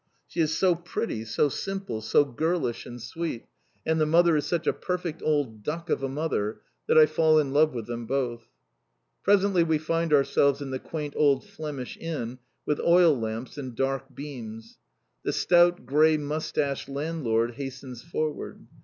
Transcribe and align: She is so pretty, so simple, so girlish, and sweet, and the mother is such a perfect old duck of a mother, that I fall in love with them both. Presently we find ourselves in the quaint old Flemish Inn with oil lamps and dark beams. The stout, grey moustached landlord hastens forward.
She 0.25 0.39
is 0.39 0.57
so 0.57 0.73
pretty, 0.73 1.23
so 1.25 1.47
simple, 1.47 2.01
so 2.01 2.25
girlish, 2.25 2.87
and 2.87 2.99
sweet, 2.99 3.45
and 3.85 4.01
the 4.01 4.07
mother 4.07 4.35
is 4.35 4.47
such 4.47 4.65
a 4.65 4.73
perfect 4.73 5.21
old 5.21 5.61
duck 5.61 5.91
of 5.91 6.01
a 6.01 6.09
mother, 6.09 6.61
that 6.87 6.97
I 6.97 7.05
fall 7.05 7.37
in 7.37 7.53
love 7.53 7.75
with 7.75 7.85
them 7.85 8.07
both. 8.07 8.47
Presently 9.21 9.63
we 9.63 9.77
find 9.77 10.11
ourselves 10.11 10.59
in 10.59 10.71
the 10.71 10.79
quaint 10.79 11.13
old 11.15 11.45
Flemish 11.45 11.97
Inn 11.99 12.39
with 12.65 12.79
oil 12.79 13.15
lamps 13.15 13.59
and 13.59 13.75
dark 13.75 14.15
beams. 14.15 14.79
The 15.21 15.31
stout, 15.33 15.85
grey 15.85 16.17
moustached 16.17 16.89
landlord 16.89 17.51
hastens 17.57 18.01
forward. 18.01 18.65